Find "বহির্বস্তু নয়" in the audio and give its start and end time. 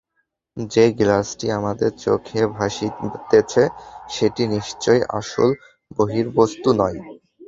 5.97-6.97